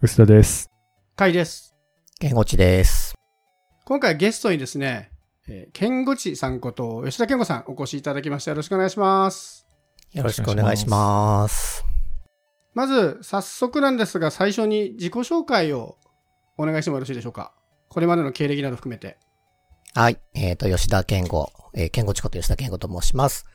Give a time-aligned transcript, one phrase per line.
[0.00, 0.70] 薄田です。
[1.16, 1.74] かいです。
[2.20, 3.14] けんごちです。
[3.84, 5.10] 今回ゲストにですね、
[5.48, 8.52] えー、ケンゴチさんこと吉田健吾さんお越しいただきました。
[8.52, 9.66] よろしくお願いします。
[10.12, 11.84] よろしくお願いします。
[12.74, 15.96] まず、早速なんですが、最初に自己紹介を
[16.56, 17.52] お願いしてもよろしいでしょうか。
[17.88, 19.18] これまでの経歴など含めて。
[19.94, 20.20] はい。
[20.32, 23.46] えっ、と、吉田健吾、えー、健吾ちこと吉田健吾と申します。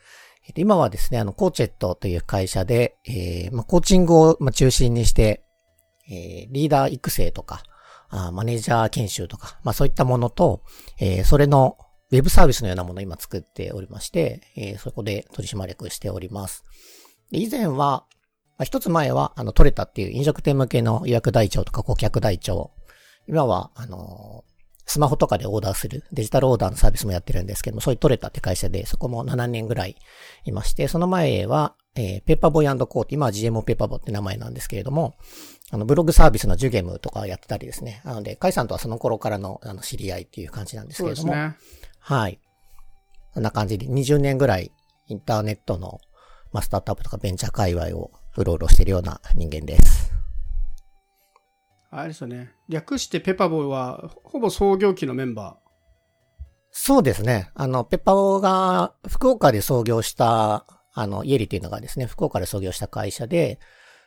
[0.46, 5.40] えー今はですね、あの、コーチェットという会社で、えーまあ、コーチングを、まあ、中心にして、
[6.08, 7.62] えーリーダー育成とか、
[8.08, 10.62] あマネージャー研修とか、まあ、そういったものと、
[10.98, 11.76] えーそれの
[12.10, 16.64] ウェブサービスのようなものを今作っておりまして、えーそこで取締役しております。
[17.30, 18.06] で以前は、
[18.56, 22.70] まあ、一つ前は、あの、取れたっていう飲食店向けの予約台帳とか顧客台帳。
[23.26, 24.44] 今は、あの
[24.86, 29.96] スマホとかでオーダーするデジタルオーダーのサービスもやってるんですけども、そういう取れたって会社で、そこも7年ぐらい
[30.44, 35.14] いまして、その前は、えーペーパーボーイコート、今は GMO ペーパーボーって名前なんですけれども、
[35.70, 38.02] あの、ブログサービスのジュゲムとかやってたりですね。
[38.04, 41.56] なので、カイさんとはその頃からの、あの、知り合いっていう感じなんですけれども、そうですね。
[42.00, 42.38] はい。
[43.32, 44.72] そんな感じで20年ぐらい
[45.08, 46.00] インターネットの、
[46.52, 50.12] まあ、スタートアップとかベンチャー界隈をうろうろしてるような人間です。
[51.90, 52.52] あれですよね。
[52.68, 55.58] 略してペパボーイは、ほぼ創業期のメンバ
[56.76, 57.50] そうですね。
[57.54, 63.60] あの、ペッパオが福岡で創業した、あの、イエリっていうのがですね、福岡で創業した会社で、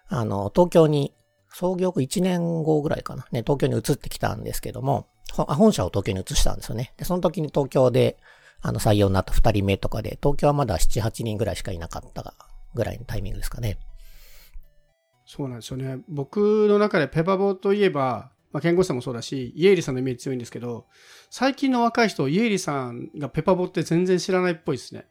[0.10, 1.14] あの、東京に、
[1.58, 3.26] 創業後1年後ぐらいかな。
[3.32, 6.94] ね、東京に移ってきたんですけども、本社を東京に移したんですよね。
[6.98, 8.20] で、その時に東京で、
[8.62, 12.36] あの、採用になった2人目とかで、東京はまだ7、8人ぐらいしかいなかった
[12.76, 13.80] ぐらいのタイミングですかね。
[13.82, 15.26] ー。
[15.26, 15.98] そうなんですよね。
[16.08, 20.86] 僕の中でペパボーといえば、まあ、健吾さんもそうだし、イエーリさんのイメージ強いんですけど、
[21.32, 25.08] 最近の若い人、イエーリさんがペパボーって全然知らないっぽいですね。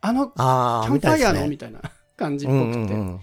[0.00, 1.80] あの、キあー、ャンプファイヤーのみみたいな
[2.16, 2.78] 感じっぽくて。
[2.78, 3.20] うんうんうん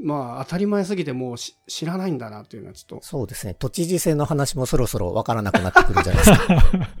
[0.00, 3.54] まあ、当たり前すぎてもうし知らないんだなっていうのはちょっと、そうですね。
[3.54, 6.98] 都知事選の話もそろそろわからなくなってくるじゃないですか。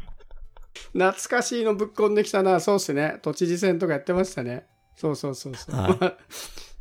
[0.92, 2.60] 懐かしいのぶっこんできたな。
[2.60, 3.18] そうっすね。
[3.22, 4.66] 都知事選とかやってましたね。
[4.96, 5.74] そうそうそうそう。
[5.76, 6.16] はいまあ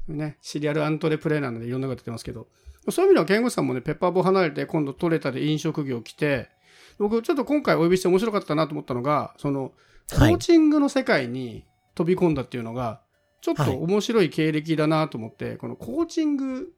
[0.07, 2.47] ね、シリアルアントレプレーなのでいろんなことやってますけど、
[2.89, 6.49] そういう意味では、健吾さんもね、ペッパーボー離れて、今度トレタで飲食業来て、
[6.97, 9.73] 僕ちょっと今回お呼びして面白かったなと思ったのが、その、
[10.09, 13.01] コはいーチングの世界に飛び込んだっていうのが、
[13.47, 16.73] ちょっとはい面白い経歴だなと思って、このコーチング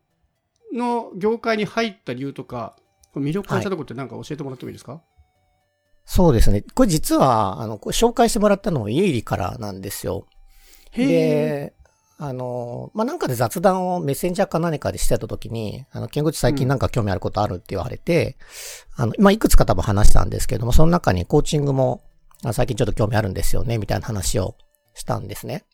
[0.72, 2.75] の業界に入った理由とか、
[3.16, 5.02] 魅力感じたところって何か教えてもらってもいいですか、
[6.06, 6.63] そうですね。
[6.75, 10.28] これ実は、あの、紹介してもらったのもイエリからなんですよ。
[10.96, 11.74] で、
[12.19, 18.38] あの、まあ、なんかで雑談をメッセンジャーか何かでしてた時に、あの、ケンゴチ最近なんか興味あることあるって言われて、
[18.96, 22.03] あの、まあ、いくつか多分話したんですけども、その中にコーチングも、
[22.44, 24.56] あ最近ちょっと興味あるんですよね、みたいな話を
[24.96, 25.66] したんですね。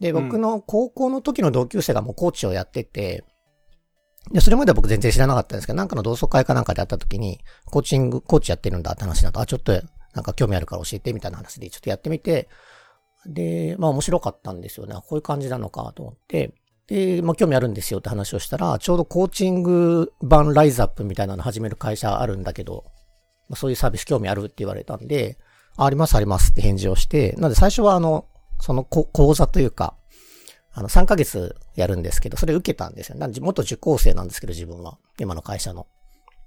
[0.00, 3.24] で、うん僕の高校の時の同級生がもうコーチをやってて、
[4.32, 9.72] で、それまでは僕全然知らなかったんですけど、なんかの同窓会かなんかで会った時に、コーチング、コーチやってるんだって話だと、あ、ちょっと
[10.14, 12.48] なんか興味あるから教えてみたいな話でちょっとやってみて、
[13.26, 14.94] で、まあ面白かったんですよね。
[14.94, 16.54] あこういう感じなのかと思って、
[16.86, 22.84] で、まあ興味あるんですよって話をしたら、ちょうどコーチング版ライズアップみたいなの始める会社あるんだけど、
[23.48, 25.38] まあ、そういうサービス興味あるって言われたんで、
[25.76, 28.26] あありますありますって返事をして、なので最初はあの、
[28.60, 29.96] そのこ講座というか、
[30.72, 33.18] あの、3ヶ月やるんですけど、それ受けたんですよ。
[33.18, 34.98] なんで元受講生なんですけど、自分は。
[35.18, 35.86] 今の会社の。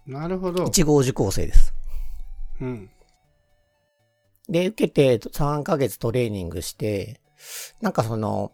[0.06, 0.66] なるほど。
[0.66, 1.74] 1号受講生です。
[2.62, 2.90] うん。
[4.48, 7.22] で、受けて3ヶ月トレーニングして、
[7.82, 8.54] なんかその、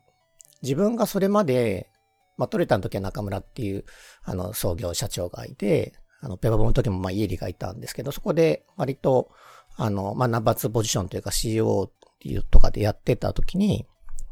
[0.62, 1.90] 自分がそれまで、
[2.38, 3.86] まあ、トレタの時は中村っていう、
[4.24, 9.30] あの、創業社長がいて、あの、ペパボの時もまあ、イエリがいたんですけど、そこで割と、
[9.76, 13.86] あの、まあ、ナンバー2ポジションというか CEO っていうとかでやってた時に、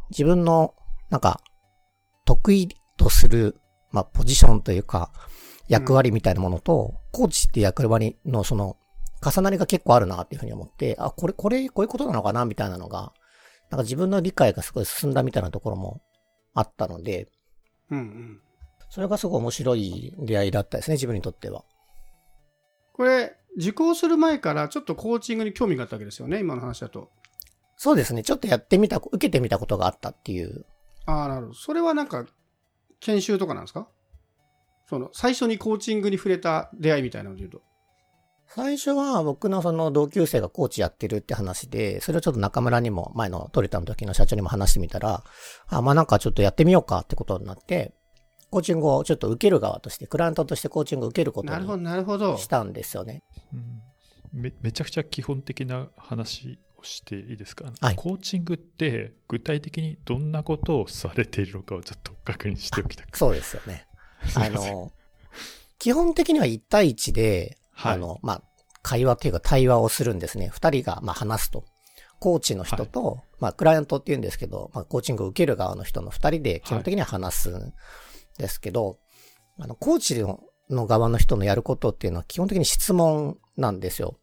[0.09, 0.73] 自分の、
[1.09, 1.39] なんか、
[2.25, 3.55] 得意とする、
[3.91, 5.11] まあ、ポジションというか、
[5.69, 8.75] 役割みたいなものと、コーチって役割のその、
[9.25, 13.13] 重なりが結構あるなっていうふうに思って、あ、これ、これ、こういうことなのかなみたいなのが、
[13.69, 16.01] なんか自分の理解がすごい進んだみたいなところも
[16.53, 17.29] あったので、
[17.89, 18.41] うんうん。
[18.89, 21.63] それがすごい面白い出会いだったですね、自分にとっては。
[22.93, 27.09] これ、受講する前からちょっとコーチングに興味があったわけですよね、今の話だと。
[27.77, 30.65] そうですね、ちょっとやってみた、受けてみたことがあったっていう。
[31.05, 31.53] ああ、なるほど。
[31.53, 32.25] それはなんか、
[32.99, 33.87] 研修とかなんですか？
[34.89, 37.61] その、最初にコーチングに触れた出会いみたいなので言うと。
[38.47, 45.23] 最初は僕のその同級生がコーチやってるって話で、それをちょっと中村にも前のトリタの時の社長にも話してみたら、
[45.67, 47.93] あ、まあなんかちょっとやってみようかってことになって、
[48.49, 52.37] コーチングをちょっと受ける側として、クライアントとしてコーチングを受けることなるほど、になるほど。
[52.37, 53.23] したんですよね。
[53.53, 53.81] うん
[54.33, 63.87] めめちゃくちゃ基本的な話をしていいですか、はいコーチングって具体的にどんなことをされているのかをちょっと確認しておきたくそうですよね。
[64.35, 64.91] あの、
[65.79, 68.43] 基基本的には1対1で、はいあの、まあ、
[68.81, 70.47] 会話っていうか対話をするんですね。
[70.47, 71.65] 二人が、まあ、話すと。
[72.19, 77.73] コーチの人と、まあ、クライアントって言うんですけど、まあ、コーチングを受ける側の人の二人で基本的には話すん
[78.39, 78.97] ですけど、
[79.59, 80.39] あの、コーチの
[80.69, 84.19] の側の人のやることっていうのは基本的に質問なんですよ。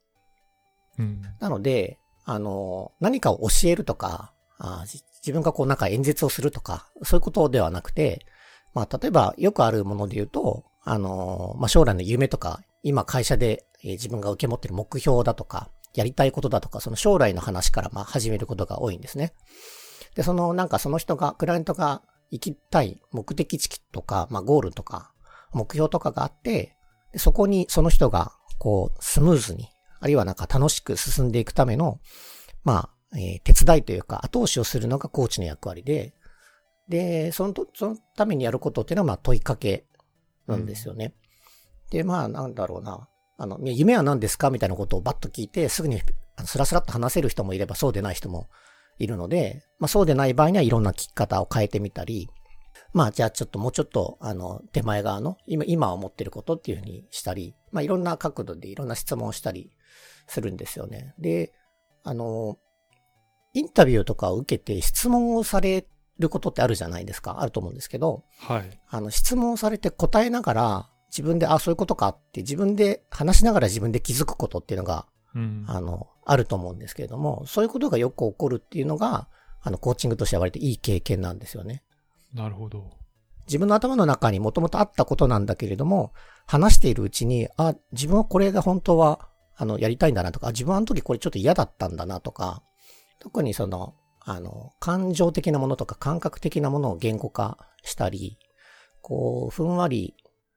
[0.98, 1.22] うん。
[1.40, 8.26] なので、あの、何かを教えるとか、あ自分がこうなんか演説をするとか、そういうことではなくて、
[8.74, 19.32] まあ、例えばよくあるもので言うと、あの、まあ、将来の夢とか、今会社で、自分が受け持っている目標だとか、やりたいことだとか、その将来の話からまあ始めることが多いんですね。
[20.14, 25.12] で、そのなんかその人が、クライアントが行きたい目的地とか、まあ、ゴールとか、
[25.52, 26.76] 目標とかがあって、
[27.16, 29.68] そこにその人が、こう、スムーズに、
[30.04, 31.98] あるいはなんか楽しく進んでいくための、
[32.62, 36.12] まあ、えー手伝いというか、後押しをするのがコーチの役割で、
[36.90, 39.86] で、そのと、そのためにやることっていうのは、まあ、問いかけ
[40.46, 41.14] なんですよね。
[41.90, 43.08] で、まあ、なんだろうな。
[43.38, 46.02] あの、夢は何ですかみたいなことをバッと聞いて、すぐに
[46.44, 48.50] スラスラっと話せる人もいれば、そうでない人も
[48.98, 52.28] いるので、まあ、そうでない場合にはいろんな聞き方を変えてみたり、
[52.92, 59.70] まあ、じゃあちょっともうちょっと、あの、手前側の、今、今思ってることっていうふうにしたり、まあ、いろんな角度でいろんな質問をしたり
[60.26, 61.14] するんですよね。
[61.18, 61.52] で、
[62.02, 62.58] あの、
[63.52, 65.86] インタビューとかを受けて質問をされ
[66.18, 67.40] ることってあるじゃないですか。
[67.40, 68.80] あると思うんですけど、はい。
[68.88, 75.64] あの、質問されて答えながら、自分で、あ、そういうことかって自分で話しながら自分で気づくことっていうのが、うん。
[75.68, 79.28] あの、あると思うんですけれども、そういうことがよく起こるっていうのが、
[79.62, 81.82] あの、コーチングとしては割といい経験なんですよね。
[82.32, 82.90] なるほど。
[83.46, 86.12] 自分の頭の中にもともとあったことなんだけれども、
[86.46, 92.62] 話しているうちに、あ、自分はこれが本当は、あの、やりたいんだなとか、あ自分はあの時これちょっと嫌だったんだなとか、
[93.20, 98.38] 特にその、あの、感情的なものとか感覚的なものを言語化したり、
[99.02, 100.14] こう、ふんわり、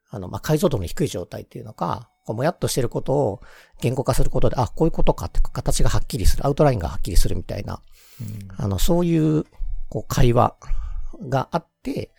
[0.10, 3.42] あの、まあ、解像度の低い状態っていうのか、こうもやっとしてることを
[3.82, 7.82] 言語化することで、あ、こういうことかって形がはっきりする、アウトラインがはっきりするみたいな、
[8.22, 8.48] うん。
[8.58, 9.46] あの、そういう、
[9.90, 10.56] こう、会話
[11.28, 12.12] があって、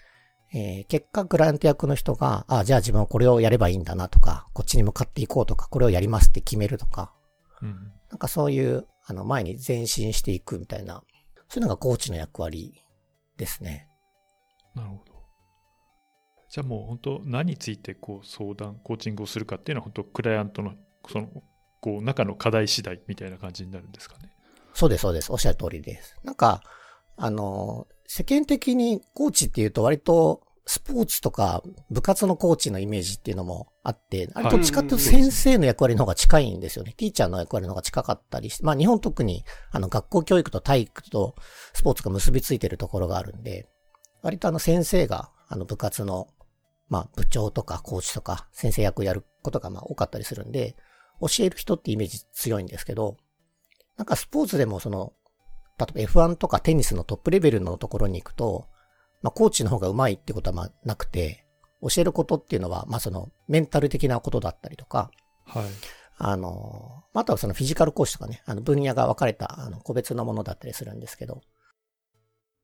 [0.52, 7.12] えー結果、クライアント役の人が、あ、じゃあ自分はこれをやればいいんだなとか、こっちに向かっていこうとか、これをやりますって決めるとか、
[7.60, 7.92] うん。
[8.10, 11.02] なんかそういう、あの、前に前進していくみたいな、
[11.48, 12.82] そういうのがコーチの役割
[13.36, 13.88] ですね。
[14.74, 15.18] なるほど。
[16.48, 20.74] じゃあもう本当何についてこう相談、コーチングをするかっていうのは本当クライアントの
[21.06, 21.28] その
[21.80, 24.32] こう中の課題次第みたいな感じになるんですかね。
[24.72, 25.32] そうです、そうです。
[25.32, 26.16] おっしゃる通りです。
[26.24, 26.62] なんか、
[27.16, 36.94] あの、世間的にコーチっていうと割とスポーツとか部活のコーチのイメージっていうのもあって、あれはいどっちかっていうと先生の役割の方が近いんですよね。
[36.96, 41.36] ティーチャーの役割の方が近かったりして、まあ日本特にあの学校教育と体育と
[41.74, 43.68] スポーツが結びついてるところがあるんで、
[44.22, 46.28] 割とあの先生があの部活の
[46.88, 50.76] まあ部長とかコーチとか先生役をやることがまあ多かったりするんで、
[51.20, 53.16] 教える人ってイメージ強いんですけど、
[53.96, 55.12] なんかスポーツでもその、
[55.78, 58.66] 例えば F1 とかテニスのトップレベルのところに行くと、
[59.22, 61.44] まあコーチの方が上手いってことはまあなくて、
[61.80, 65.10] 教えることっていうのは、まあそのメンタル的なことだったりとか、
[65.44, 65.64] はい。
[66.20, 71.40] あの、あとはそのフィジカル講師とかね、あの分野が分かれたあの個別のものだったりするんですけど、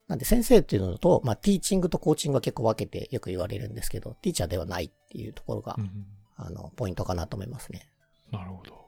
[0.09, 6.07] なんで先生っていうのと、まあティーチングとコーチングは結構分けてよく言われるんですけど、ティーチャーではないっていうところがう、ん。
[6.37, 7.89] あの、ポイントかなと思いますね。
[8.33, 8.85] なるほど。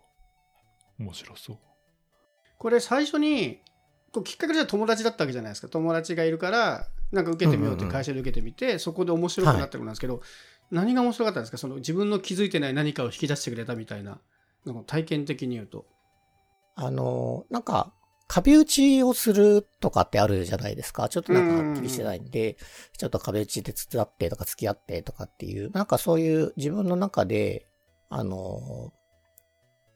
[0.99, 1.59] 面白そう。
[2.59, 3.61] これ最初に
[4.17, 10.23] こうきっかけじゃ友達だったわけじゃないですか友達がいるからなんか受けてみようって会社で受けてみて、そこで面白くなったことなんですけど、
[10.71, 11.59] 何が面白かったんですか？
[11.59, 14.19] その自分の気づいてない何かを引き出してくれたみたいな
[14.65, 15.87] なん体験的に言うと。
[16.75, 17.93] あの、なんか、
[18.29, 21.09] 壁打ちをするとかってあるじゃないですか。
[21.09, 22.57] ちょっとなんかはっきりしてないんで、
[22.99, 27.67] ちょっと壁打ちで付き合ってとか付き合ってとかっていう、なんかそういう自分の中で、
[28.09, 28.93] あの、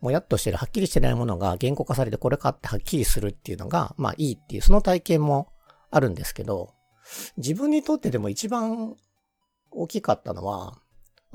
[0.00, 5.48] もやっとしてる、はっきりしてないものが言語化されてこれかってはっきりするっていうのが、まあいいっていう、その体験も
[5.90, 6.74] あるんですけど、
[7.36, 8.96] 自分にとってでも一番
[9.70, 10.78] 大きかったのは、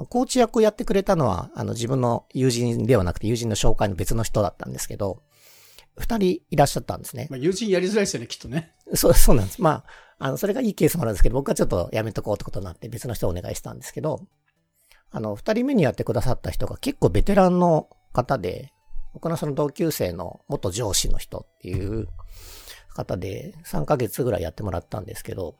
[0.09, 5.21] コーチ役をやってくれたのは、あの自分の友人ではなくて友人の紹介の別の人だったんですけど、
[5.97, 7.27] 二人いらっしゃったんですね。
[7.29, 8.73] まあ、友人やりづらいですよねきっとね。
[8.93, 9.61] そう、そうなんです。
[9.61, 9.85] まあ、
[10.17, 14.19] あの、それがいいケースもあるんですけど、僕はちょっとやめとこうってことになって別の人をお願いしたんですけど、
[15.11, 18.71] あの、二人目にやってくださった人が結構ベテランの方で、
[19.13, 22.07] 僕のその同級生の元上司の人っていう
[22.89, 25.55] 方で、3ヶ月ぐらいやってもらったんですけど、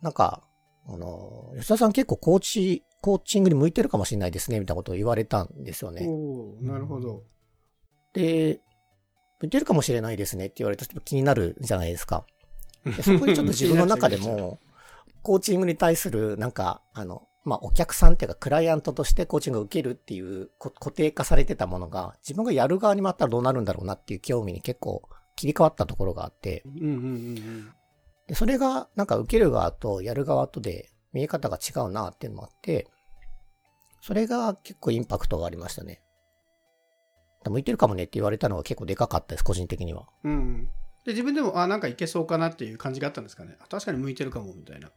[0.00, 0.42] なんか、
[0.86, 6.06] あの、吉田さん結構コーチ、コーチングに向いてるかもしれないですね、みたいなことを言われたんですよね。
[6.60, 7.22] なるほど。
[8.12, 8.60] で、
[9.40, 12.26] 向いてるかもしれないですねって言われたら気になるじゃないですか。
[12.84, 14.58] でそこにちょっと自分の中でも、
[15.22, 25.02] コーチングに対する、なんか、あの、まあお客さんっていうかクライアントとしてコーチングを受けるっていう固定化されてたものが自分がやる側に回ったらどうなるんだろうなっていう興味に結構
[25.36, 26.96] 切り替わったところがあって、うんうんうんう
[27.40, 27.72] ん
[28.30, 32.86] で、それがなんか受ける側とやる側とで見え方が違うなっていうのもあって、
[34.02, 36.00] それが結構インパクトがありましたね。
[37.44, 40.06] 向いてるかもねって言われたのが結構でかかったです、個人的には。
[40.22, 40.68] うん。
[41.04, 43.56] で、自分でも、あ、なんかいけそうかなっていう感じがあったんですかね。
[43.68, 44.92] 確かに向いてるかも、みたいな。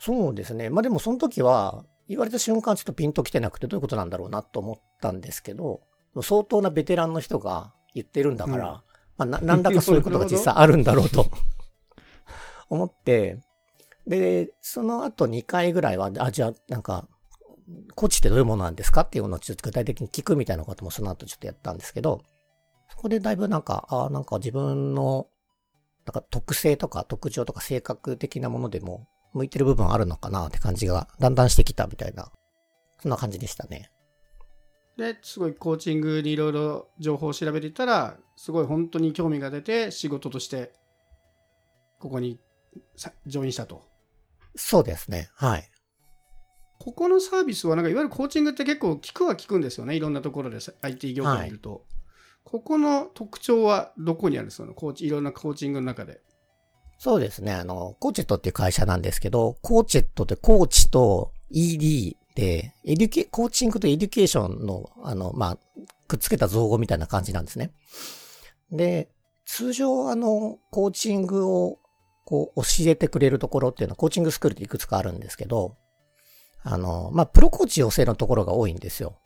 [0.00, 0.70] そうですね。
[0.70, 5.80] まあでもその時は、言われた瞬間ちょっとピンと来てなくてどういうことなんだろうなと思ったんですけど、
[6.22, 8.82] 相当なベテランの人が言ってるんだから、うん、ま
[9.18, 11.26] あな、なんだかそういうことが実際あるんだろうと
[12.70, 13.38] 思って、
[14.06, 17.06] で、その後2回ぐらいは、あ、じゃあなんか、
[17.94, 22.22] コーチってどういうものなんですかっていうのをちょっと具体的に聞くみたいなこともその後ちょっとやったんですけど、
[22.90, 25.26] そこでだいぶなんか、あなんか自分の、
[26.06, 32.30] なんか特性とか特徴とか性格的なものでも向いてる部分あるのかなって感じがだんだんしてきたみたいな、
[33.00, 33.90] そんな感じでしたね。
[34.96, 40.72] で、すごいコーチングにいろいろ情報を調べてたら、すごい本当に興味が出て、仕事として、
[42.00, 42.40] ここに
[43.26, 43.84] ジョインしたと。
[44.56, 45.28] そうですね。
[45.34, 45.70] はい。
[46.80, 49.94] ここのサービスは、なんかいわゆるコーチングって結構聞くは聞くんですよね。
[49.94, 51.70] いろんなところで IT 業界にいると。
[51.72, 51.80] はい、
[52.44, 54.72] ここの特徴はどこにあるんですか？
[54.72, 56.20] コーチ、いろんなコーチングの中で。
[56.98, 57.52] そうですね。
[57.52, 65.58] あの、コーチェットっていう会社なんですけど、コーチェットってコーチと ED で、エデュケ、コーチングとエデュケーションの、あの、まあ、
[66.08, 67.70] くっつけた造語みたいな感じなんですね。
[68.72, 69.08] で、
[69.46, 71.78] 通常あの、コーチングを
[72.24, 75.76] こう教えてくれるところっていうのはコーチングスクールっていくつかあるんですけど、
[76.62, 79.18] あの、まあ、プロコーチ養成のところが多いんですよ。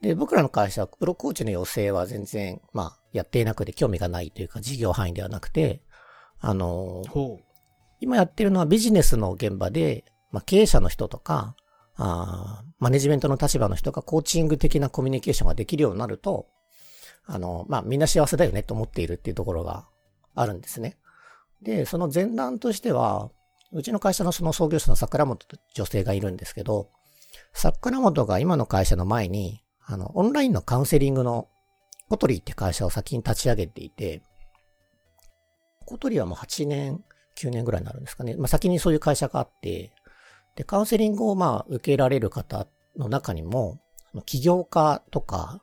[0.00, 5.82] で、僕らの会社はプロコーチの養成は全然、まあ、やっていなくて興味がないというか事業範囲ではなくて、
[6.46, 7.02] あの、
[8.00, 11.56] 今やってるのはビジネスの現場で、まあ、経営者の人とか、
[11.96, 16.48] あマネジメントの立場の人がコーチング的なコミュニケーションができるようになると、
[17.24, 19.88] あの、まあ、みんな幸せだよねと思っているっていうところが
[20.34, 20.98] あるんですね。
[21.62, 23.30] で、その前段としては、
[23.72, 26.90] うちの会社のその創業者の桜本女性がいるんですけど、
[27.54, 31.48] 桜本が今の会社の前に、あの、オンラインのカウンセリングの
[32.10, 34.20] コトリーって会社を先に立ち上げていて、
[35.84, 37.04] コトリはもう8年、
[37.36, 38.36] 9年ぐらいになるんですかね。
[38.36, 39.92] まあ、先にそういう会社があって、
[40.56, 43.80] で、カウンセリングをまあ受けられる方の中にも、
[44.26, 45.62] 起業家とか、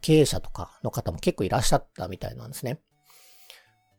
[0.00, 2.80] 経営者とかの方も結構いらっしゃったみたいなんですね。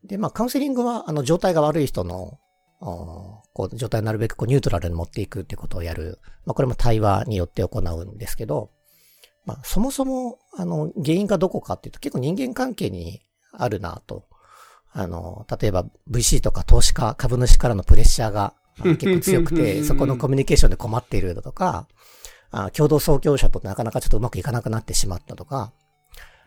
[0.04, 2.40] で、まあカウンセリングはあの状態が悪い人の、
[2.80, 6.20] こう状態をなるべくこうニュートラルに持っていくってことをやる。
[6.46, 8.72] まあこれも対話によって行うんですけど、
[9.46, 13.22] まあそもそもあの原因がどこかっていうと結構人間関係に
[13.54, 14.26] あるなと
[14.94, 21.88] あの、例えば VC とか投資家、株主からのプレッシャーが、まあ、 結構強くて、そこのコミュニケーションで困っているだとか、
[22.52, 25.72] あ共同創業者となかなかちょっとうまくいかなくなってしまったとか、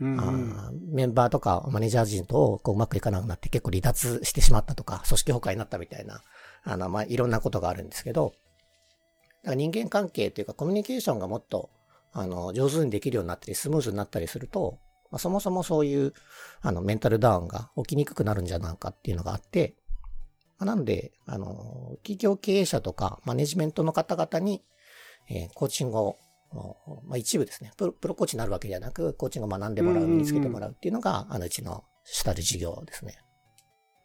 [0.00, 6.20] うんあメンバーとかマネージャー陣とこううまくいかなくなって結構離脱してしまったとか、組織崩壊になったみたいな、
[6.64, 8.34] あの、まあ、いろんなことがあるんですけど、
[9.42, 11.70] だから人間関係というかコミュニケーションがもっと、
[12.12, 14.78] あの、上手にできるようになったり、スムーズになったりすると、
[15.14, 16.12] まあ、そもそもそういう、
[16.60, 19.76] あの、メンタルダウンが起きにくくなるんじゃないかっていうのがあって、
[20.58, 24.64] まあ、なんで、あの、企業経営者とかマネジメントの方々に、
[25.30, 26.18] えー、コーチングを、
[27.06, 33.16] まあ、一部ですねプロ、プロコーチになるわけではなく、コーチングを学んでもらう、身につけてもらうっていうのが、あの、うちの主たる事業ですね。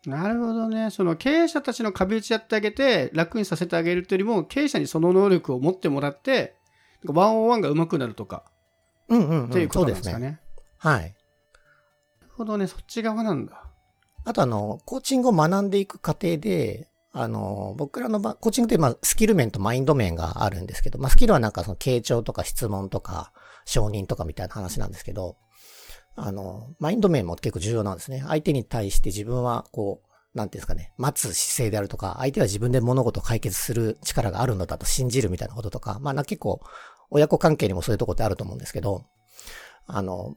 [0.05, 0.91] なるほどね。
[0.91, 6.55] その経営者たちの壁打ちやってあげて、楽にさせてあげるというよりも、経営者にその能力を持ってもらって、
[7.03, 8.43] ワンオンワンが上手くなるとか。
[9.07, 9.49] うんうん、うん。
[9.49, 10.39] っていうことですかね。
[10.79, 11.01] はい。
[12.21, 13.63] なるほどね、そっち側なんだ。
[14.25, 23.33] あとあの、コーチングを学んでいく過程で、あの、僕らの場、コーチングってまあスキル面とマインド面があるんですけど、まあスキルはなんかその傾聴とか質問とか
[23.65, 25.37] 承認とかみたいな話なんですけど、
[26.15, 28.23] あの、マインド面も結構重要なんですね。
[28.27, 36.61] 相手に対して自分はこう、なんていうんですかね、待つ姿勢であるとか、相手は自分で物事を解決する力があるのだと信じるみたいなこととか、まあな結構、
[37.09, 39.05] 親子関係にもそういうとこってあると思うんですけど、
[39.87, 40.35] あの、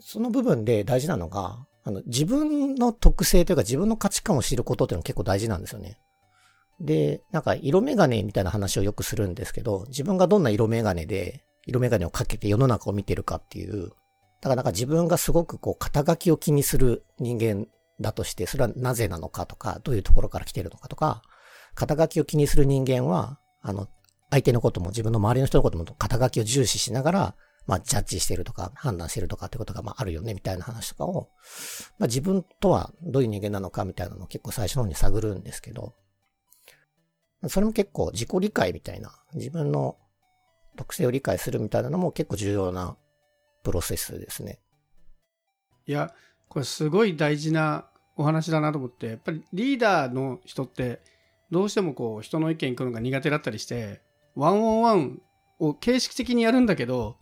[0.00, 5.98] その部分で大事なのが、あの、自分の特性というか自分の価値観を知ることっていうのは結構大事なんですよね。
[6.80, 13.90] で、なんか色眼鏡みたいな話をよくするんですけど、自分がどんな色眼鏡で、色眼鏡をかけて世の中を見てるかっていう、
[14.40, 17.66] だからなんか自分がすごくこう肩書きを気にする人間
[18.00, 21.22] だとして、それはなぜなのかとか、どういうところから来てるのかとか、
[21.74, 23.88] 肩書きを気にする人間は、あの、
[24.30, 27.34] 相手のことも自分の周りの人のことも肩書きを重視しながら、
[27.66, 31.30] まあ、ジャッジしてるとか、判断してるとかってことが、まあ、あるよね、みたいな話とかを、
[31.98, 35.94] まあ、自分とはどういう人間なのか、みたいなのを結構最初の方に探るんですけど、
[37.48, 39.96] それも結構自己理解みたいな、自分の
[40.76, 42.96] 特性を理解するみたいなのも結構重要な
[43.64, 44.60] プロセスですね。
[45.86, 46.14] いや、
[46.48, 51.00] これすごい大事なお話だなと思って、やっぱりリーダーの人って、
[51.50, 54.00] どうしてもこう人の意見聞くのが苦手だったりして、
[54.34, 55.22] ワンオンワン
[55.58, 57.18] を形式的にやるんだけど、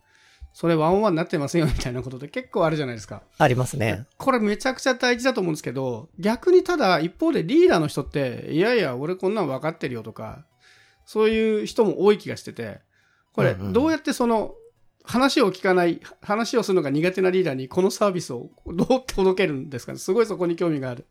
[0.57, 3.23] それワンオンワンになってませんよみたいなことって結構あるじゃないですか。
[3.37, 4.05] ありますね。
[4.15, 10.45] これめちゃくちゃ大事だと思うんですけど、逆にただ一方でリーダーの人って、いやいや、俺こんなん分かってるよとか、
[11.05, 12.79] そういう人も多い気がしてて、
[13.33, 14.53] これどうやってその
[15.03, 19.97] 話を聞かない、話をするのが苦手なリーダーにこのサービスをどう届けるんですかね？
[19.97, 21.05] すごいそこに興味がある。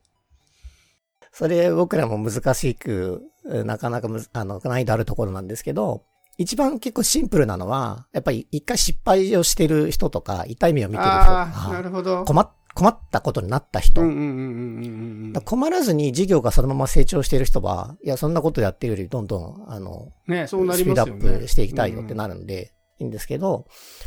[1.32, 6.02] それ僕らも難しく、なかなかむあの難易度あるところなんですけど、
[6.38, 14.02] 一番結構シンプルなのは、やっぱり一回失敗をしてる人とか、痛い目を見てる人とか、なるほど困困ったことになった人。
[15.44, 21.20] 困らずに事業がそのまま成長している人は、いや、そんなことやってるよりどんどん、あの、ね、そうなりますよね。
[21.20, 23.66] スピードアップしていきたいよってなるんで、いいんですけど、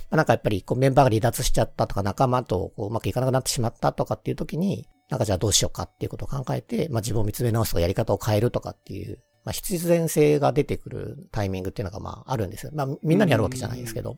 [0.09, 12.71] まあ、なんかやっぱりこうメンバーが離脱しちゃったとか仲間とこううまくいかなくなってしまったとかっていう時に、なんかじゃあどうしようかっていうことを考えて、まあ自分を見つめ直すとかやり方を変えるとかっていう、まあ必然性が出てくるタイミングっていうのがまああるんですよ。
[12.75, 14.17] まあみんなにあるわけじゃないですけど。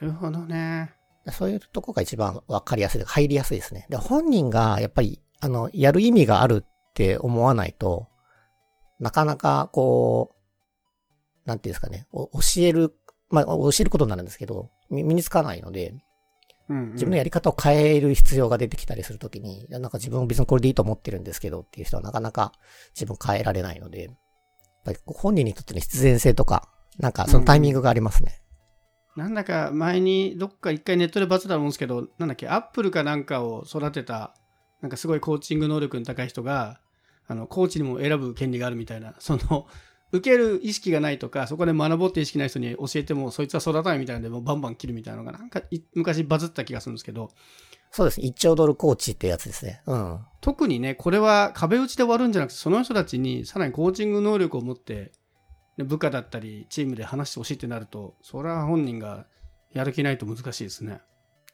[0.00, 0.92] なるほどね。
[1.30, 3.86] そういうとこが一番わかりやすい、入りやすいですね。
[3.90, 8.08] で、本人がやっぱり、あの、やる意味があるって思わないと、
[8.98, 10.34] なかなかこ
[11.46, 12.28] う、なんていうんですかね、教
[12.58, 12.94] える
[13.34, 15.94] まあ、教えることになるんですけど、身につかないので、
[16.68, 22.52] うんうん、自分のやり方を変える必要が出てきたりするときに、なんか自分別にこれでいいと思ってるんですけどっていう人はなかなか
[22.94, 24.14] 自分変えられないので、やっ
[24.84, 26.68] ぱり本人にとっての必然性とか、
[26.98, 28.40] なんかそのタイミングがありますね。
[29.16, 34.34] うん、なんだか前にどっか一回ネットでバズったと思うんですけど、なんだっけ、アップルかなんかを育てた、
[34.80, 36.80] なんかすごいコーチング能力の高い人が、
[37.26, 39.66] あの、コーチにも選ぶ権利があるみたいな、その、
[40.14, 45.60] 受ける意識がないとか、そこで学ぼうって意識ない人に教えても、そいつは育たないみたいなんで、もうバンバン切るみたいなのが、なんか
[45.94, 47.30] 昔バズった気がするんですけど。
[47.90, 48.20] そうです。
[48.20, 49.82] 1兆ドルコーチってやつですね。
[49.86, 50.20] うん。
[50.40, 55.10] 特にね、これは壁打ちで終わるんじゃなくて、その人たちにさらにコーチング能力を持って、
[55.78, 59.26] 部下だったり、チームで話してほしいってなると、それは本人が
[59.72, 61.00] やる気ないと難しいですね。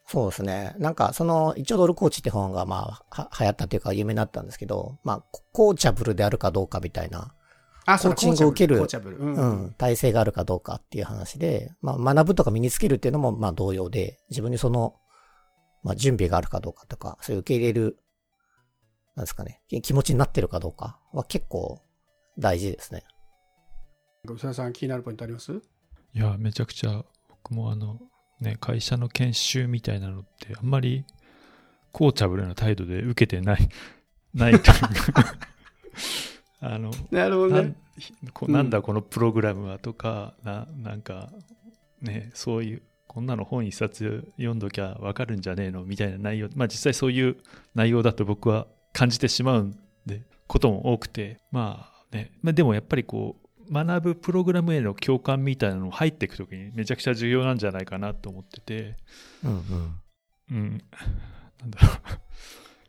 [0.05, 0.75] そうですね。
[0.77, 7.33] なんか、その、1兆ドルコーチって本が、まあ、流行ったというか、有名になったんですけど、まあ、コーチャブルであるかどうかみたいな
[7.99, 14.95] コーチングを受ける、うん、体制があるかどうかっていう話で、まあ、学ぶとか身につけるっていうのも、まあ、同様で、自分にその、
[15.83, 17.97] まあ、準備があるかどうかとか、そういう受け入れる、
[19.15, 21.81] なんですかね、気持ちになってるかどうかは結構
[22.37, 23.03] 大事ですね。
[24.25, 25.59] ごささん気になるポイントありますい
[26.13, 27.99] や、めちゃくちゃ、僕もあの、
[28.39, 31.05] ね、会社の研修みたいなのって、あんまり、
[31.91, 33.69] コーチャブルな態度で受けてない、
[34.33, 35.35] ないというか
[36.61, 37.75] あのなるほどね。
[38.47, 41.29] なんだこのプログラムはとか、うん、ななんか
[42.01, 46.49] ねそういうこんなの本一冊読んどきゃ分かるんじゃねえのみたいな内容。
[46.55, 47.37] まあ実際そういう
[47.75, 51.39] 内容だと僕は感じてしまうんでことも多くて。
[51.51, 53.37] まあね、まあ、でもやっぱりこ
[53.69, 58.97] う学ぶプログラムへの共感みたいなのを入っていくときにめちゃくちゃ重要なんじゃないかなと思ってて。
[59.43, 60.01] うんうん。
[60.51, 60.83] うん。
[61.61, 61.91] なんだろう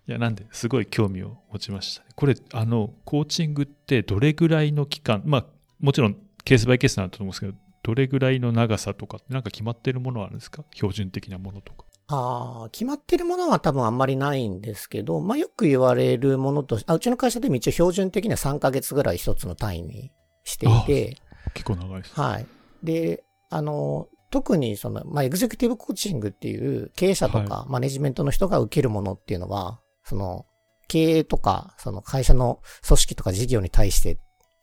[0.08, 2.08] いや、なんで、すごい興味を持ちました、ね。
[2.16, 5.46] これ、あの、コーチングってどれぐらいの期間、まあ、
[5.80, 7.52] もちろんケースバイケースなんだと思うんですけど、
[7.84, 10.64] どれぐらいの長さとか、なんか決まってるものはあるんですか？
[10.72, 11.84] 標準的なものとか。
[12.08, 20.12] ああ、決まってるものは多分あんまりないんですけど、まあよく言われるものとあ、うちの会社でも一応標準的には3ヶ月ぐらい一つの単位に
[20.44, 21.16] していて。
[21.54, 22.14] 結構長いです。
[22.14, 22.46] はい。
[22.84, 30.46] で、あの、特にその、まあエグゼクティブコーチングっていう経営者とかマネジメントの人が受けるものっていうのは、その、
[30.88, 34.18] 経営とか、その会社の組織とか事業に対してっ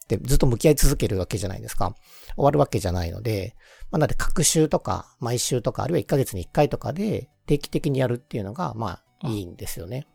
[0.06, 1.94] てずっと向き合い続けるわけじゃないですか。
[2.34, 3.54] 終わるわけじゃないので、
[3.90, 10.06] まあ、なので、各週とか、毎週とか、あるいは1ヶ月に1回とかで定期的にやるっていうのが、まあ、いいんですよね。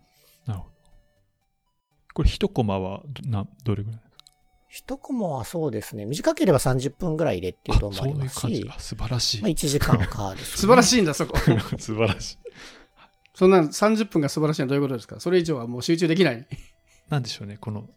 [0.46, 0.72] なるほど。
[2.14, 4.02] これ、一コマは、な、どれぐらい
[4.70, 6.06] 一コマはそうですね。
[6.06, 8.42] 短ければ30分ぐらいでっていうともありますし。
[8.42, 9.42] そういう感じ素晴らしい。
[9.42, 11.38] まあ、1時間かです、ね、 素晴らしいんだ、そこ。
[11.80, 12.38] 素晴らしい。
[13.36, 15.20] そんな30分が素晴らしいのはどういうことですか？
[15.20, 16.48] それ以上はもう集中できない。
[17.10, 17.88] なんでしょうね、この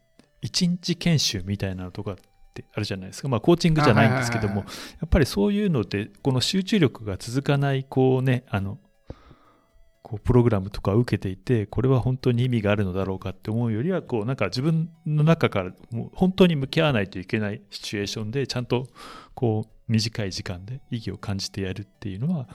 [0.42, 2.16] 1日研修みたいなのとかっ
[2.52, 3.28] てあるじゃないですか。
[3.28, 4.64] まあコーチングじゃないんですけども、や
[5.06, 8.78] っぱりそういうので、この集中力が続かない、こうね、あの、
[10.02, 18.88] こうプログラムとか受けていて、これは本当に意味があるのだろうかって思うよりは、こうなんか自分の中からもう本当に向き合わないといけないシチュエーションで、ちゃんと
[19.34, 22.48] こう短い時間で意義を感じてやるっていうのは、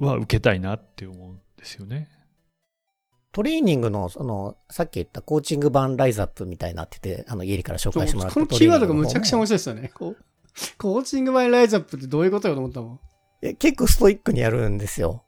[0.00, 2.08] は受けたいなって思うですよね。
[3.32, 9.90] トレーニングの、その、さっき言ったコーチング版ライズアップみたいになってて、あの、家から紹介してもらったこのキーワードがむちゃくちゃ面白いですよね。
[9.94, 10.16] こう
[10.78, 13.00] コーチングバイライズアップってどういうことよと思ったもん。
[13.42, 15.24] え結構ストイックにやるんですよ。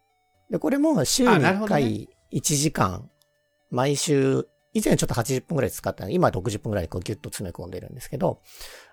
[0.51, 3.11] で、これも週に1あなるほどね回1時間、
[3.71, 8.41] 毎週、以前ちょっと80分くらい使ったの今60分くらいこうギュッと詰め込んでるんですけど、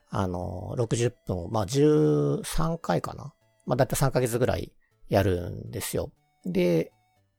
[0.09, 3.33] あの、60分を、まあ13回かな。
[3.65, 4.73] まあだいたい3ヶ月ぐらい
[5.07, 6.11] やるんですよ。
[6.45, 6.91] で、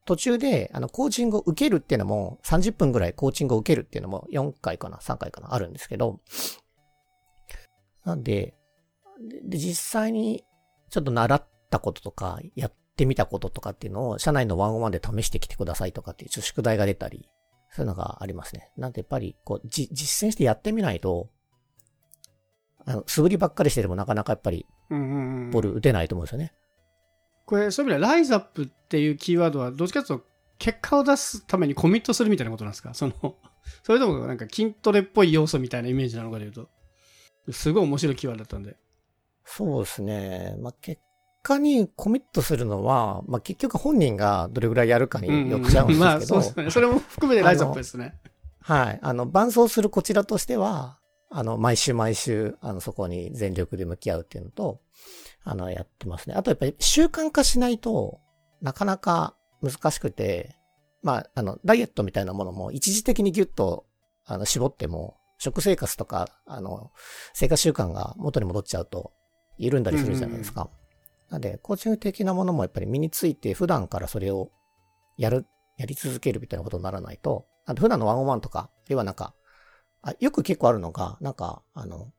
[0.06, 6.20] 途中で、あの、コーチングを受けるっていうのも、30分ぐらいコーチングを受けるっていうのも4回かな、3回かな、あるんですけど、
[8.04, 8.54] なんで、
[9.20, 10.44] でで実際に
[10.90, 17.28] ちょっと習ったこととか、やってみたこととかっていうのを、社内のワンオンワンで試してきてくださいとかっていう、ちょっと宿題が出たり、
[17.70, 18.70] そういうのがありますね。
[18.76, 21.30] なんでやっぱり、こう、じ、実践してやってみないと、
[22.84, 25.50] あの、素振りばっかりしててもなかなかやっぱり、うんうんうん。
[25.50, 26.52] ボール打てないと思うんですよね。
[27.46, 30.26] これ、そういう意味では、ライズアップっていうキーワードは、どっちかというと、
[30.58, 32.92] 結果を出すためにコミットするみたいなことなんですか？
[32.94, 33.14] その、
[33.82, 37.52] それともなんか筋トレっぽい要素みたいなイメージなのかで言うと。
[37.52, 38.76] すごい面白いキーワードだったんで。
[39.44, 40.56] そうですね。
[40.60, 41.00] まあ、結
[41.42, 46.70] 果にコミットするのは、まあ、結局本人がどれぐらいやるかによくちゃうんですけど、まあ、そうですね。
[46.70, 48.18] それも含めてライズアップですね。
[48.60, 48.98] はい。
[49.02, 50.98] あの、伴走するこちらとしては、
[51.30, 54.80] あの、毎週毎週、あの、そこに全力で向き合うっていうのと、
[55.42, 56.34] あの、やってますね。
[56.34, 58.20] あとやっぱり習慣化しないと
[58.60, 60.56] なかなか難しくて、
[61.02, 63.86] まあ、あの、ダイエットみたいなものも一時的にギュッと、
[64.24, 66.90] あの、絞っても、食生活とか、あの、
[67.34, 69.12] 生活習慣が元に戻っちゃうと、
[69.58, 70.68] 緩んだりするじゃないですか。
[71.30, 74.50] なんで、コーチング的なものもやっぱり身について、普段からそれを
[75.16, 79.34] やる、やり続けるみたいなことにならないと、あと普段のワンオンワンとか、要はなんか、
[80.06, 82.12] あよく結構あるのが、なんか、あの、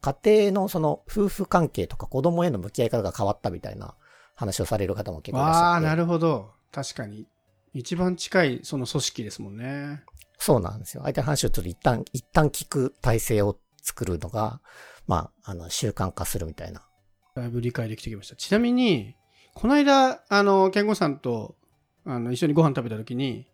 [0.00, 3.96] 家庭のその夫婦関係とか子供への向き合い方が変わったみたいな
[4.36, 5.64] 話をされる方も結構いらっしゃって。
[5.64, 6.52] ああ、なるほど。
[6.70, 7.26] 確かに。
[7.74, 10.04] 一番近いその組織ですもんね。
[10.38, 11.02] そうなんですよ。
[11.02, 14.60] 相手の話をちょっと一旦、一旦聞く体制を作るのが、
[15.08, 16.86] まあ、あの、習慣化するみたいな。
[17.34, 18.36] だいぶ理解できてきました。
[18.36, 19.16] ちなみに、
[19.54, 21.56] この間、あの、健吾さんと、
[22.04, 23.48] あの、一緒にご飯食べた時に、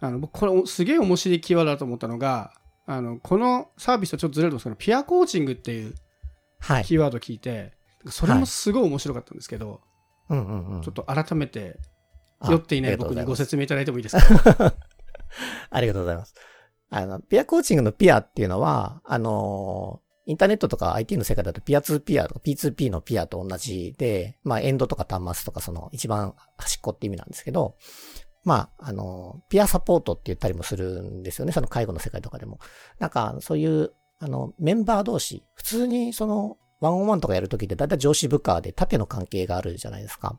[0.00, 2.52] あの、僕、これ、すげえ面白いキーワードだと思ったのが、
[2.86, 5.94] あの、このサービスとちょっとずれると思うんですけど、ピアコーチングっていう
[6.60, 6.84] はい。
[6.84, 7.72] キーワードを聞いて、
[8.08, 9.80] それもすごい面白かったんですけど、
[10.30, 10.82] うんうんうん。
[10.82, 11.78] ちょっと改めて、
[12.40, 14.74] あ酔っていない僕にご説明いただいてもいいですか？
[15.70, 16.34] ありがとうございます。
[16.90, 27.76] あの、ピアコーチングのピアっていうのは、あの、インターネットとか IT の世界だとピア2ピアとか P2P のピアと同じで、まあエンドとか端末とかその一番端っこって意味なんですけど、
[28.44, 31.52] まあ、あの、ピアサポートって言ったりもするんですよね。
[31.52, 32.58] その介護の世界とかでも。
[32.98, 40.38] なんか、そういう、あの、メンバー同士、普通にその、ワンオンワンとかやるときってだいたい上司部下で縦の関係があるじゃないですか。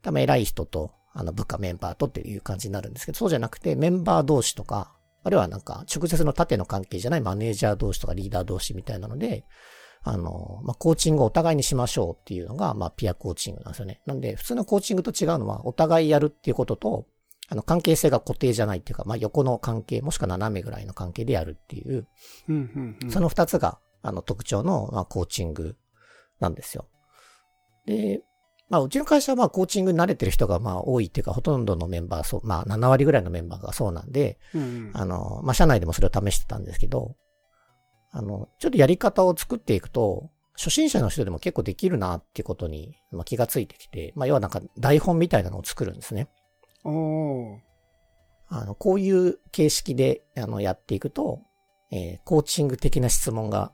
[0.00, 9.44] 多分偉い人と、あの、部下メンバーとっていう感じになるんですけど、そうじゃなくて、メンバー同士とか、あるいはなんか、直接の縦の関係じゃないマネージャー同士とかリーダー同士みたいなので、
[10.02, 14.00] あの、まあ、コーチングをお互いにしましょうっていうのが、まあ、ピアコーチングなんですよね。
[14.04, 17.06] なんで、普通のコーチングと違うのは、お互いやるっていうことと、
[17.48, 22.06] あの、関係性が固定じゃないっていうか、まあ、横の関係、もしくは斜めぐらいの関係でやるっていう、
[22.48, 25.76] うんうんうんその二つが、あの、特徴の、まあ、コーチング
[26.40, 26.88] なんですよ。
[27.86, 28.22] で、
[28.68, 37.16] まあ、うちの会社は、まあ、コーチングに慣れてる人が、まあ、多いっていうか、ほとんどのメンバー、そう、まあ、7割ぐらいのメンバーがそうなんで、うんうんあの、まあ、社内でもそれを試してたんですけど、
[38.12, 46.28] あの、ちょっとやり方を作っていくと、初心者の人でも結構できるなっていうことに、まあ、気がついてきて、まあ、要はなんか台本みたいなのを作るんですね。
[48.48, 51.40] あの、こういう形式で、あの、やっていくと、
[51.90, 53.72] えーコーチング的な質問が、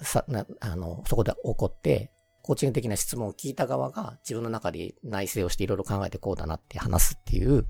[0.00, 2.12] さ、な、あの、そこで起こって、
[2.42, 7.66] コーチング的な質問を聞いた側が自分の中で内省をしていろいろ考えてこうだなって話すっていう、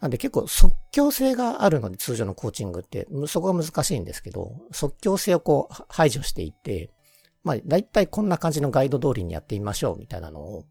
[0.00, 6.90] なんで結構即興性があるので通常のコーチングって、そこが難しいんですけど、即興性をこう排除していって、
[7.44, 10.64] まあ大体こんな感じのガイド通りにやってみましょうみたいなのを、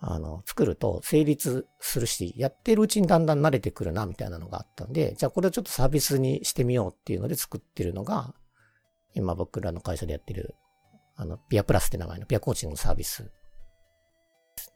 [0.00, 8.34] あの、作ると成立するし、やってるうちにだんだん慣れてくるなみたいなのがあったんで、じゃあこれをちょっとサービスにしてみようっていうので作ってるのが、
[9.14, 10.54] 今僕らの会社でやってる、
[11.16, 13.30] あの、ピアプラスって名前のピアコーチングのサービス。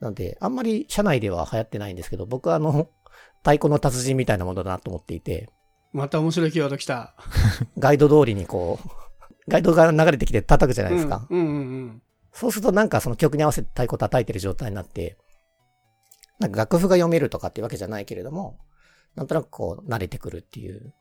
[0.01, 2.89] なんで、あんまり社内では流行ってないんですけど、僕はあの、
[3.39, 5.49] 太鼓の達人みたいなものだなと思っていて、
[5.93, 7.15] また面白いキーワード来た。
[7.77, 8.89] ガイド通りにこう、
[9.47, 11.27] ガイドが流れてきて叩くじゃないですか。
[11.29, 12.01] うんうんうんうん。
[12.33, 15.17] そうするとなんかその曲に合わせて太鼓叩いてる状態になって、
[16.39, 18.57] なんか楽譜が読めるとかっていうわけじゃないけれども、
[19.15, 20.93] なんとなくこう慣れてくるっていう。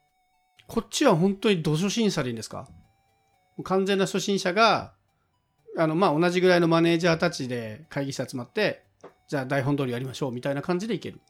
[0.69, 2.69] こっちは本当に土初心者でいいんですか？
[3.65, 4.95] 完全な初心者が、
[5.77, 8.85] あの、まあ、同じぐらいのマネージャーたちで会議室集まって、
[9.29, 11.21] じゃあ台本通りやりましょうみたいな感じでいける。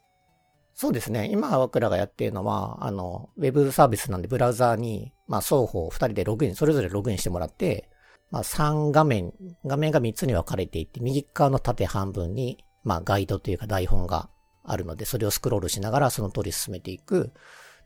[0.74, 1.28] そうですね。
[1.30, 7.88] 今僕らがやってるのは、あの、ウェブサービスなんでブラウザーに、まあ双方二人でログイン、それぞれログインしてもらって、
[8.32, 9.32] まあ3画面、
[9.64, 14.30] 画面が3つに分かれていて、右側の縦半分に、まあガイドというか台本が
[14.64, 17.32] あるので、それをスクロールしながらその通り進めていく。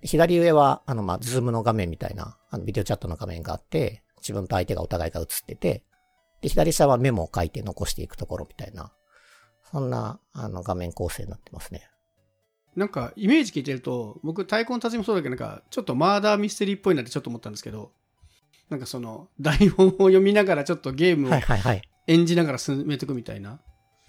[0.02, 5.82] 左上は、あの、まあ、ズームの画面みたいな、あの、ビデオチャットの画面があって、自分と相手がお互いが映ってて、
[6.42, 8.92] で、左下はメモを書いて残していくところみたいな、
[9.70, 11.88] そんな、あの、画面構成になってますね。
[12.76, 17.92] なんか、イメージ聞いてると、僕、太鼓の達人もそうだけど、なんか、ちょっとマーダーミステリーっぽいなってちょっと思ったんですけど、
[18.68, 21.82] なんかその、台本を読みながらちょっとゲームをはいはいはい。
[22.06, 23.60] 演じながら進めていくみたいな。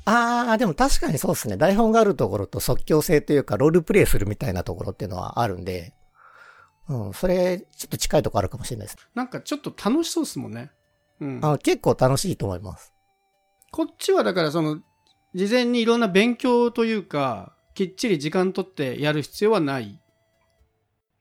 [0.05, 1.57] ああ、でも確かにそうですね。
[1.57, 5.93] 台本があるところと即興性というか、ロールプレイするみたいなところっていうのはあるんで、
[6.89, 8.97] うん、それ、ちょっと近いところあるかもしれないです。
[9.13, 10.71] なんかちょっと楽しそうですもんね。
[11.19, 11.39] うん。
[11.43, 12.93] あ結構楽しいと思います。
[13.71, 14.79] こっちはだからその、
[15.35, 19.99] 事前にいろんな勉強というか、きっちり時間取ってやる必要はない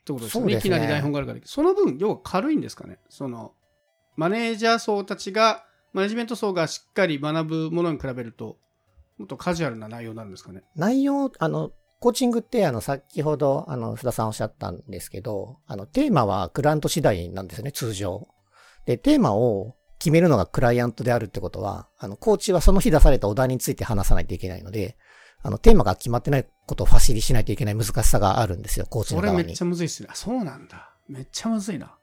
[0.07, 0.53] ってことですよね。
[0.53, 1.41] ねいきなり台本があるから。
[1.45, 2.99] その分、要は軽いんですかね。
[3.09, 3.53] その、
[4.15, 8.59] マネージャー層たちが、マネジメント層がしっかり学ぶものに比べると、
[9.19, 10.63] もっとカジュアルな内容になるんですかね。
[10.77, 18.29] 内容、あの、コーチングって、あの、先ほど、あの、須田さんおっしゃったんですけど、あの、テーマはクライアント次第なんですよね、通常。
[18.85, 24.97] で、テーマを決めるのがクライアントであるってことは、あの、コーチはその日出されたお題について話さないといけないので、
[25.47, 29.63] あの、テーマが決まってないことをファシリしないといけない難しさがあるんですよ、コーチの側にそれめっち。
[29.63, 30.09] ゃむずいっすね。
[30.11, 30.91] あ、そうなんだ。
[31.09, 31.97] めっちゃむずいな。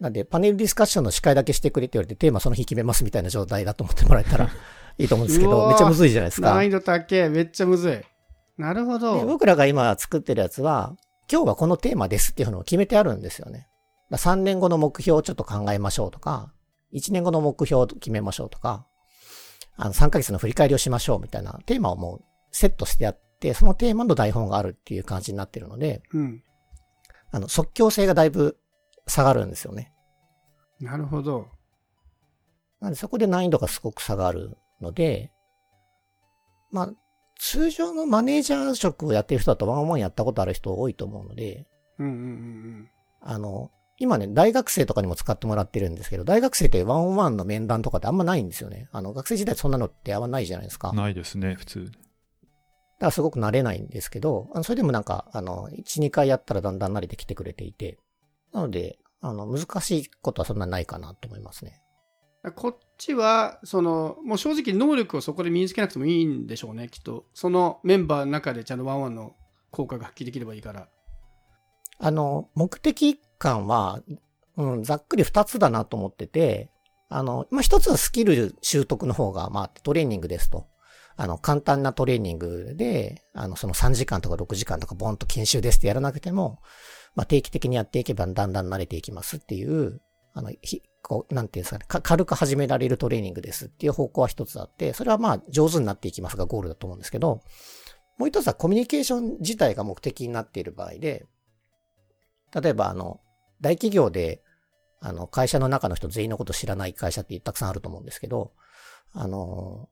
[0.00, 4.48] なんで、パネルディスカッションの司会だけしてくれって言われて、テーマその日決めますみたいな状態だと思ってもらえたら
[4.96, 6.50] いいと思うんですけど、めっちゃむずいじゃないですか。
[6.50, 7.28] 難易度高え。
[7.28, 8.00] めっちゃむずい。
[8.56, 9.26] なるほでど。
[9.26, 10.96] 僕らが今作ってるやつは、
[11.30, 13.68] 今日はこのテーマですっていうのを決めてあるんですよね。
[14.10, 16.54] だ3年後の目標をちょっと考えましょうとか、
[16.94, 18.86] 1年後の目標を決めましょうとか、
[19.76, 22.24] あの3ヶ月の振り返りをしましょうみたいなテーマをもう
[22.56, 26.42] セットしてあって、そのテーマの台本があるっていう感じになってるので、うん。
[27.30, 28.56] あの即興性がだいぶ
[29.06, 29.92] 下がるんですよね。
[30.80, 31.48] なるほど。
[32.80, 35.32] なのでそこで難易度がすごく下がるので、
[36.70, 36.92] まあ、
[37.38, 41.66] 通常のマネージャー職をやってる人だとワンオンワンやったことある人多いと思うので、
[41.98, 42.90] うんうんうん
[43.20, 48.88] あの、今ね、大学生とかにも使ってもらってるんですけど、大学生ってワンオンワンの面談とかってあんまないんですよね。
[48.92, 51.90] あの、学生時代そんなのってあんまないじゃないですかないですね、普通。
[52.98, 57.98] らすごく慣れないんですけど、それでもなんか、あの、1、2回やったらだんだん慣れてきてくれていて、
[58.52, 61.82] なので、あの、難しいことはそんなないかなと思いますね。
[62.42, 62.52] うん。
[62.52, 67.26] こっちは、その、もう正直能力をそこで身につけなくてもいいんでしょうね、きっと。
[67.34, 69.34] そのメンバーの中でちゃんとワンワンの
[69.70, 70.88] 効果が発揮できればいいから。
[71.98, 74.02] あの、目的感は、
[74.56, 76.70] うん、ざっくり二つだなと思ってて、
[77.08, 80.66] あの、まあ、一つはスキル習得の方が、まあ、トレーニングですと。
[81.16, 86.60] あの、簡単なトレーニングで、あの、その3時間とか6時間とかボンと研修ですってやらなくても、
[87.14, 90.02] まあ、定期的にやっていけばだんだん慣れていきますっていう、
[90.34, 97.40] あの、ひこう、なんていうんですかね、か軽く始められるトレーニングですっていう方向は一つあって、それはまあ、上手になっていきますがゴールだと思うんですけど、
[98.18, 101.26] もう一つはコミュニケーション自体が目的になっている場合で、
[102.60, 103.20] 例えばあの、
[103.60, 104.42] 大企業で、
[105.00, 108.52] あの、会社の中の人全員のこと知らない会社ってたくさんあると思うんですけど、
[109.12, 109.88] あの、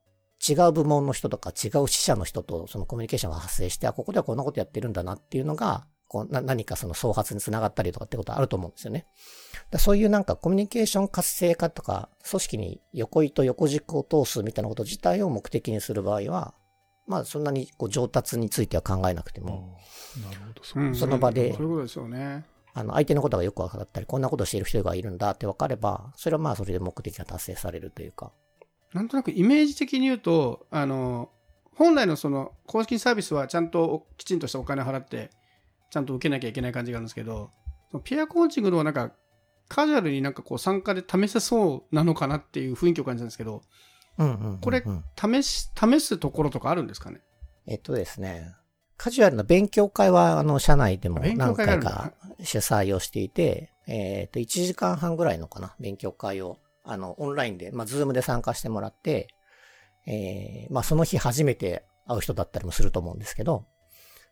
[0.47, 9.07] 違う部門の人とか違う支社の人とそのコミュニケーションが発生して、あ、ここではこんなことやってるんだなっていうのが、こうな何かその創発につながったりとかってことあると思うんですよね。
[9.71, 16.53] だそういうなんかコミュニケーション活性化とか、組織に横糸横軸を通すみたいなこと自体を目的にする場合は、
[17.07, 19.77] まあそんなにこう上達については考えなくてあも、
[20.17, 22.45] あなるほど、そううんその場でそういうことですよね。
[22.73, 28.31] あの、相手のことがよく分かったり、こんなことしている人がいるんだって分かれば、それはまあそれで目的が達成されるというか。
[28.95, 31.29] なんとなくイメージ的に言うと、あの、
[31.75, 35.31] 本来のその公式サービスはちゃんときちんとしたお金を払って、
[35.91, 37.51] ちゃんと受けなきゃいけない感じがあるんですけど、
[37.91, 39.11] そのピアコーチングのはなんか、
[39.67, 43.63] カジュアルになんかこう参加で試せそうなのかなっていう雰囲気を感じたんですけど、
[44.17, 44.59] うんうんうんうん。
[44.59, 47.19] これ試し、試すところとかあるんですかね？
[47.67, 48.55] えっとですね、
[48.95, 59.27] カジュアルな勉強会は、あの、社内でも何回か主催をしていて、えっと、1時間半ぐらいのかな、勉強会を、あの、オンラインで、まあ、ズームで参加してもらって、
[60.05, 63.65] えー、まあ、その日初めて会う人だったりもすると思うんですけど、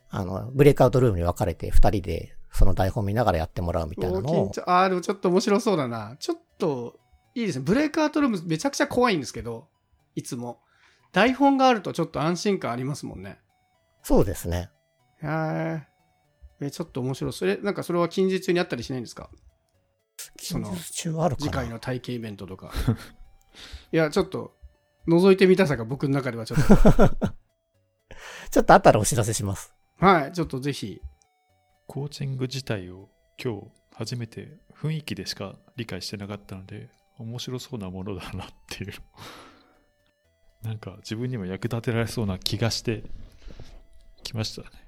[0.10, 6.16] あの、ブレイクアウトルームに分かれて二人で、その台本見ながらやってもらうみたいなのをあーでもちょっと面白そうだな。
[6.20, 7.00] ちょっと、
[7.34, 7.66] いいですね。
[7.66, 9.68] ブレイクアウトルームめちゃくちゃ怖いんですけど、
[10.14, 10.60] いつも。
[11.12, 13.40] 台本があるとちょっと安心感ありますもんね。
[14.04, 14.70] そうですね。
[15.24, 15.82] へー
[16.62, 17.34] え、ちょっと面白い。
[17.34, 19.32] それ、なんかそれは近日中にあったりしないんですか？
[20.38, 22.72] その次回の体験イベントとか。
[23.92, 24.56] いや、ちょっと、
[25.08, 27.34] 覗いてみたさが僕の中ではちょっと。
[28.52, 29.74] ちょっと後からお知らせします。
[29.98, 31.02] はい、ちょっとぜひ。
[31.88, 33.10] コーチング自体を
[33.44, 38.94] 今日初めて雰囲気でしか理解してなかったので、面白そうなものだなっていう。
[40.64, 43.04] なんか自分にも役立てられそうな気がして
[44.24, 44.83] きましたね。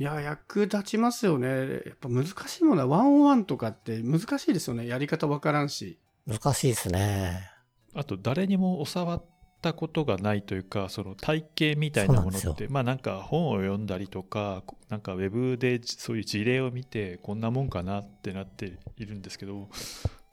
[0.00, 1.48] いや、役立ちますよね。
[1.48, 4.86] やっぱ難しいものはワンオンワンとかって難しいですよね。
[4.86, 5.98] やり方わからんし。
[6.26, 7.50] 難しいですね。
[7.94, 9.24] あと誰にも教わっ
[9.60, 19.68] たことがないというか、その体系みたいなものって、まあなんか本を読んだりとか、なんかウェブでそういう事例を見て、こんなもんかなってなっているんですけど、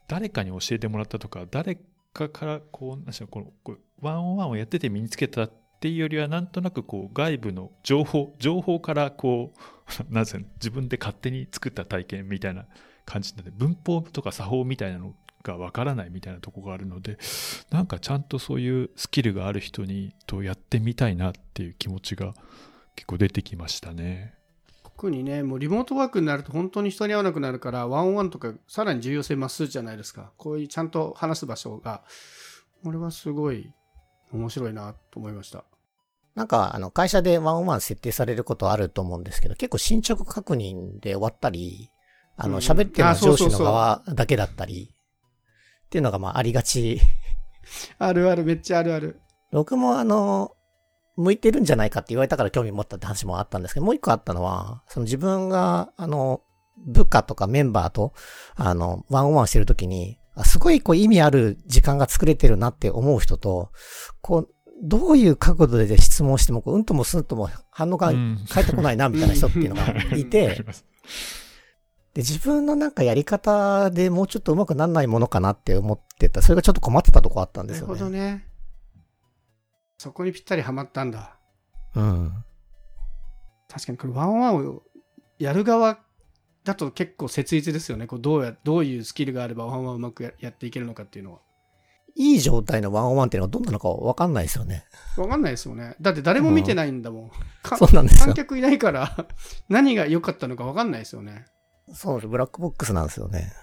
[0.08, 1.77] 誰かに教えてもらったとか、誰
[2.13, 12.65] かからこう、なんでしょうこのワンオンワンをやってて身につけたってっていうよりは、なんとなくこう外部の情報、情報からこう、 なんですかね、自分で勝手に作った体験みたいな
[13.05, 17.19] 感じなので、文法とか作法みたいなのがわからないみたいなとこがあるので、
[17.69, 22.33] なんかちゃんとそういうスキルがある人にとやってみたいなっていう気持ちが
[22.95, 24.33] 結構出てきましたね。
[24.83, 30.31] 特にね、もうリモートワークになると本当に人に会わなくなるから、ワンオンワンとかさらに重要性増すじゃないですか。
[30.37, 32.01] こういうちゃんと話す場所が、
[32.83, 33.71] 俺はすごい
[34.31, 35.63] 面白いなと思いました。
[36.35, 41.89] なんか、あの、会社でワンオンワン設定されることあると思うんですけど、結構進捗確認で終わったり、
[42.35, 44.93] あの、うん喋ってるのは上司の側だけだったり、
[45.85, 46.99] っていうのがまあありがち。
[47.97, 49.21] あるある、めっちゃあるある。
[49.51, 50.51] 僕もあの、
[51.15, 56.41] 向いてるんじゃないかって言われたから興味持ったって話もあったんですけど、もう一個あったのは、その自分が、あの、
[56.77, 58.13] 部下とかメンバーと、
[58.55, 63.71] あの、ワンオンワンしてるときに、あすごいこう意味ある時間が作れてるなって思う人と、
[64.21, 64.50] こう、
[64.84, 70.63] どういう角度で質問しても、こううんともすんとも反応がうん返ってこないな、みたいな人っていうのがいあて
[72.13, 76.41] で、自分のなんかやり方でもうちょっと上手くなんないものかなって思ってた。
[76.41, 78.19] それがちょっと困ってたとこあったんですよなるほどね。
[78.19, 78.47] ね。
[80.00, 81.38] そこにぴったりハマったんだ。
[81.95, 82.32] うん。
[83.67, 84.82] 確かにこれワンオンワンを
[85.38, 86.00] やる側
[86.67, 88.08] だと結構切実ですよね。
[88.08, 91.39] こうどうや、どういうスキルがあればワンワンをうまくややっていけるのかっていうのは。
[92.15, 94.86] いい状態のワンオンワンっていうのがどんなのかわかんないですよね。
[95.17, 95.95] わかんないですよね。
[96.01, 97.32] だって誰も見てないんだもん。
[97.62, 98.25] かそうなんですよ。
[98.25, 99.27] 観客いないから
[99.69, 101.45] 何が良かったのかわかんないですよね。
[101.93, 103.53] そう、ブラックボックスなんですよね。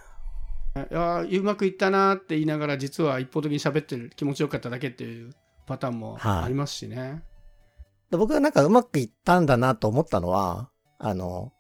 [0.77, 5.33] いやーうまくいったなーって言いながら実は一方的に喋ってる気持ちよかっただけっていう
[5.67, 7.23] パターンもはいありますしね。
[8.11, 11.54] で僕がなんかうまくいったんだなと思ったのは、あの、す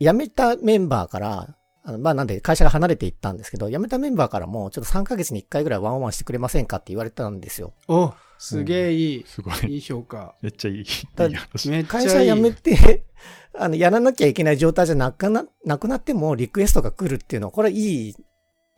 [0.00, 7.74] 辞めたメンバーから、あのまあなんで会社が離れていったんですけど、辞めたメンバーからもちょっと3ヶ月に1回ぐらいワンオンワンしてくれませんかって言われたんですよ。
[7.88, 9.74] おすげえいい、すごい。
[9.74, 10.34] いい評価。
[10.40, 10.78] めっちゃいい。
[10.78, 10.84] いい
[11.14, 11.68] だ話。
[11.68, 12.08] めっちゃいい。
[12.08, 13.04] 会社辞めて、
[13.54, 18.16] あの、やらなきゃいけない状態じゃなくな、なくなってもリクエストが来るっていうのは、これいい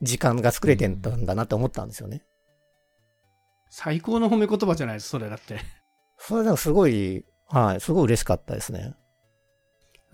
[0.03, 2.25] 時間が作れてんだなって思ったんですよね。
[3.71, 5.61] 最高の褒め言葉じゃないです、それだって。
[6.19, 8.95] それなんかすごい、はい、すごい嬉しかったですね。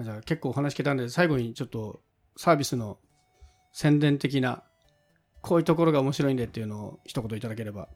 [0.00, 2.00] じゃあ結構お話聞けたんで、最後にちょっと
[2.36, 2.98] サービスの
[3.72, 4.62] 宣伝的な、
[5.42, 7.88] こういうところが面白いんでっていうのを一言いただければ。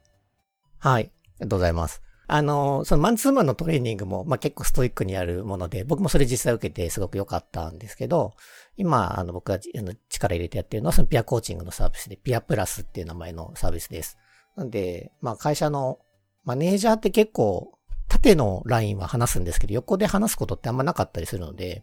[0.78, 1.04] はい。
[1.04, 1.10] あり
[1.40, 2.02] がとうございます。
[2.28, 8.32] あの、そのマンツーマンのトレーニングも、まあ、結構ストイックにやるもので、僕もそれ実際受けてすごく良かったんですけど、
[8.76, 14.16] 今、あの、僕があの力入れてやってるのは、そのピアコーチングのサービスで、ピアプラスっていう名前のサービスです。
[14.56, 15.98] なんで、まあ、会社の
[16.44, 17.78] マネージャーって結構、
[18.12, 21.82] 縦のラインは話すんですけど、横で話すことってあんまなかったりするので、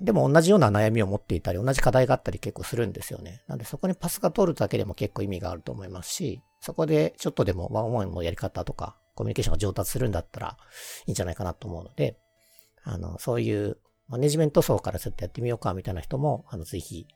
[0.00, 3.42] でも同じような悩みを持っていたり、同じ課題があったり結構するんですよね。
[3.46, 10.56] なんでそこにパスが通るだけでも結構意味があると思いますし、そこでちょっとでもワンワンのやり方とか、コミュニケーションが上達するんだったら
[11.06, 12.16] いいんじゃないかなと思うので、
[12.82, 13.76] あの、そういう
[14.08, 17.06] マネジメント層からちょっとやってみようかみたいな人も、あの、ぜひ、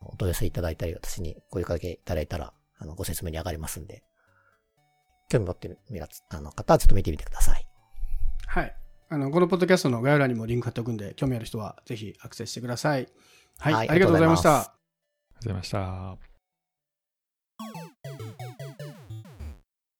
[0.00, 4.02] お問い合わせいただいたり、私に声かけいただいたら、あの、ご説明に上がりますんで、
[5.28, 5.78] 興味持ってる
[6.30, 7.65] あの方はちょっと見てみてください。
[8.56, 8.76] はい。
[9.10, 13.06] あの、このポッドキャストの概要欄にもリンク貼っておくんで、興味ある人はぜひアクセスしてください。
[13.58, 13.74] はい。
[13.74, 14.56] はいありがとうございました。
[14.56, 16.35] ありがとうございますありがとうございました。